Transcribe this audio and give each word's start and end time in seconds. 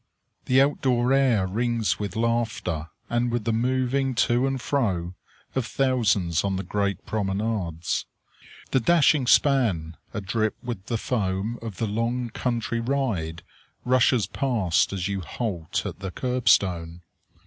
The 0.45 0.59
out 0.63 0.81
door 0.81 1.13
air 1.13 1.45
rings 1.45 1.99
with 1.99 2.15
laughter, 2.15 2.87
and 3.07 3.29
with 3.31 3.43
the 3.43 3.53
moving 3.53 4.15
to 4.15 4.47
and 4.47 4.59
fro 4.59 5.13
of 5.53 5.67
thousands 5.67 6.43
on 6.43 6.55
the 6.55 6.63
great 6.63 7.05
promenades. 7.05 8.07
The 8.71 8.79
dashing 8.79 9.27
span, 9.27 9.95
adrip 10.11 10.55
with 10.63 10.87
the 10.87 10.97
foam 10.97 11.59
of 11.61 11.77
the 11.77 11.85
long 11.85 12.31
country 12.31 12.79
ride, 12.79 13.43
rushes 13.85 14.25
past 14.25 14.91
as 14.91 15.07
you 15.07 15.21
halt 15.21 15.85
at 15.85 15.99
the 15.99 16.09
curb 16.09 16.49
stone. 16.49 17.01